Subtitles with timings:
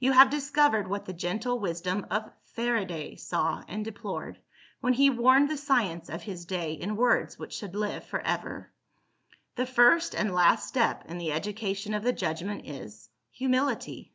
[0.00, 4.40] You have discovered what the gentle wisdom of FARADAY saw and deplored,
[4.80, 8.72] when he warned the science of his day in words which should live for ever:
[9.54, 14.12] "The first and last step in the education of the judgment is Humility."